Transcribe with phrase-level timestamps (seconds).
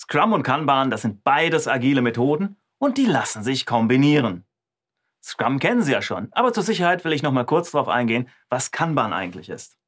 [0.00, 4.46] Scrum und Kanban, das sind beides agile Methoden und die lassen sich kombinieren.
[5.22, 8.26] Scrum kennen Sie ja schon, aber zur Sicherheit will ich noch mal kurz darauf eingehen,
[8.48, 9.78] was Kanban eigentlich ist.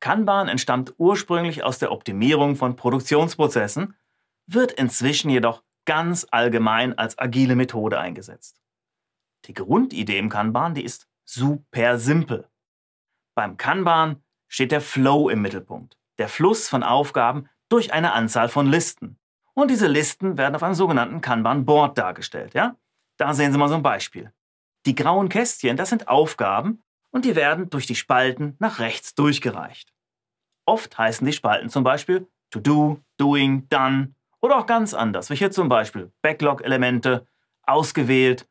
[0.00, 3.96] Kanban entstammt ursprünglich aus der Optimierung von Produktionsprozessen,
[4.46, 8.60] wird inzwischen jedoch ganz allgemein als agile Methode eingesetzt.
[9.46, 12.50] Die Grundidee im Kanban, die ist super simpel.
[13.34, 18.66] Beim Kanban steht der Flow im Mittelpunkt, der Fluss von Aufgaben durch eine Anzahl von
[18.66, 19.11] Listen.
[19.54, 22.54] Und diese Listen werden auf einem sogenannten Kanban-Board dargestellt.
[22.54, 22.76] Ja?
[23.18, 24.32] Da sehen Sie mal so ein Beispiel.
[24.86, 29.92] Die grauen Kästchen, das sind Aufgaben und die werden durch die Spalten nach rechts durchgereicht.
[30.64, 35.36] Oft heißen die Spalten zum Beispiel To Do, Doing, Done oder auch ganz anders, wie
[35.36, 37.26] hier zum Beispiel Backlog-Elemente,
[37.62, 38.48] ausgewählt,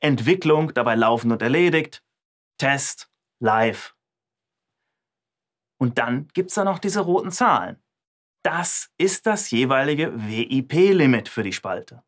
[0.00, 2.02] Entwicklung, dabei laufen und erledigt,
[2.58, 3.10] Test,
[3.40, 3.94] Live.
[5.80, 7.80] Und dann gibt es da noch diese roten Zahlen.
[8.50, 12.02] Das ist das jeweilige WIP-Limit für die Spalte.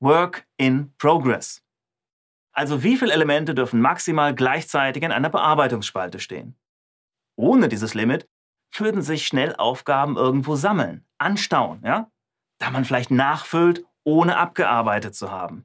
[0.00, 1.62] Work in Progress.
[2.52, 6.56] Also wie viele Elemente dürfen maximal gleichzeitig in einer Bearbeitungsspalte stehen?
[7.36, 8.28] Ohne dieses Limit
[8.76, 12.10] würden sich schnell Aufgaben irgendwo sammeln, anstauen, ja?
[12.58, 15.64] Da man vielleicht nachfüllt, ohne abgearbeitet zu haben.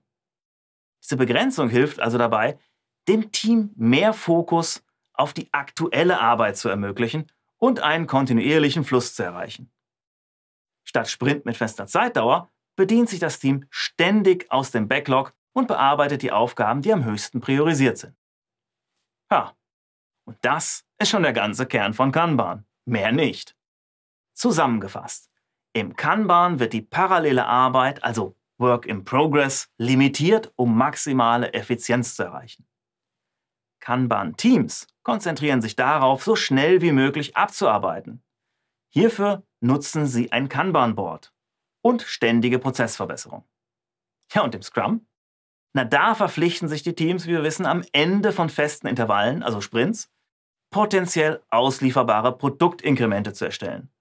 [1.03, 2.59] Diese Begrenzung hilft also dabei,
[3.07, 7.25] dem Team mehr Fokus auf die aktuelle Arbeit zu ermöglichen
[7.57, 9.71] und einen kontinuierlichen Fluss zu erreichen.
[10.89, 16.23] Statt Sprint mit fester Zeitdauer bedient sich das Team ständig aus dem Backlog und bearbeitet
[16.23, 18.15] die Aufgaben, die am höchsten priorisiert sind.
[19.29, 19.55] Ja,
[20.25, 22.65] und das ist schon der ganze Kern von Kanban.
[22.85, 23.55] Mehr nicht.
[24.33, 25.29] Zusammengefasst.
[25.73, 32.23] Im Kanban wird die parallele Arbeit, also Work in Progress, limitiert, um maximale Effizienz zu
[32.23, 32.67] erreichen.
[33.79, 38.23] Kanban-Teams konzentrieren sich darauf, so schnell wie möglich abzuarbeiten.
[38.91, 41.33] Hierfür nutzen sie ein Kanban-Board
[41.81, 43.47] und ständige Prozessverbesserung.
[44.33, 45.07] Ja, und im Scrum?
[45.73, 49.61] Na, da verpflichten sich die Teams, wie wir wissen, am Ende von festen Intervallen, also
[49.61, 50.11] Sprints,
[50.71, 53.91] potenziell auslieferbare Produktinkremente zu erstellen.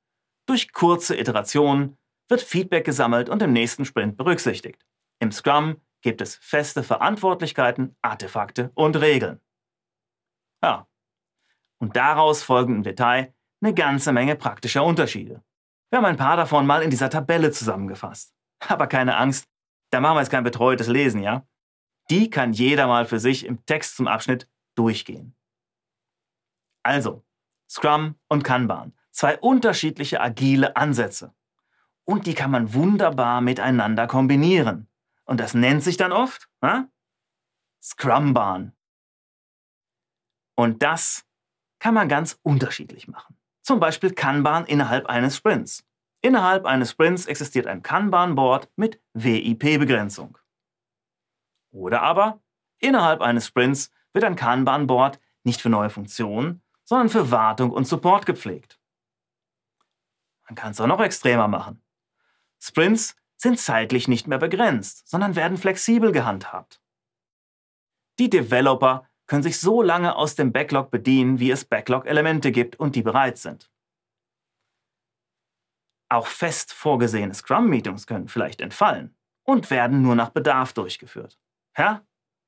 [0.46, 1.98] Durch kurze Iterationen
[2.28, 4.86] wird Feedback gesammelt und im nächsten Sprint berücksichtigt.
[5.18, 9.40] Im Scrum gibt es feste Verantwortlichkeiten, Artefakte und Regeln.
[10.62, 10.86] Ja.
[11.80, 15.42] Und daraus folgen im Detail eine ganze Menge praktischer Unterschiede.
[15.90, 18.34] Wir haben ein paar davon mal in dieser Tabelle zusammengefasst.
[18.68, 19.48] Aber keine Angst,
[19.90, 21.46] da machen wir jetzt kein betreutes Lesen, ja?
[22.10, 25.34] Die kann jeder mal für sich im Text zum Abschnitt durchgehen.
[26.82, 27.24] Also,
[27.68, 31.34] Scrum und Kanban, zwei unterschiedliche agile Ansätze.
[32.04, 34.88] Und die kann man wunderbar miteinander kombinieren.
[35.24, 36.88] Und das nennt sich dann oft na?
[37.82, 38.72] Scrumban.
[40.56, 41.26] Und das
[41.78, 43.38] kann man ganz unterschiedlich machen.
[43.68, 45.84] Zum Beispiel Kanban innerhalb eines Sprints.
[46.22, 50.38] Innerhalb eines Sprints existiert ein Kanban-Board mit WIP-Begrenzung.
[51.70, 52.40] Oder aber
[52.78, 58.24] innerhalb eines Sprints wird ein Kanban-Board nicht für neue Funktionen, sondern für Wartung und Support
[58.24, 58.80] gepflegt.
[60.48, 61.82] Man kann es auch noch extremer machen.
[62.58, 66.80] Sprints sind zeitlich nicht mehr begrenzt, sondern werden flexibel gehandhabt.
[68.18, 72.96] Die Developer können sich so lange aus dem Backlog bedienen, wie es Backlog-Elemente gibt und
[72.96, 73.70] die bereit sind.
[76.10, 81.38] Auch fest vorgesehene Scrum-Meetings können vielleicht entfallen und werden nur nach Bedarf durchgeführt.
[81.76, 82.04] Ja?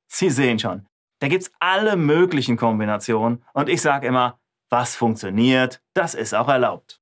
[0.07, 0.87] Sie sehen schon,
[1.19, 6.47] da gibt es alle möglichen Kombinationen und ich sage immer, was funktioniert, das ist auch
[6.47, 7.00] erlaubt.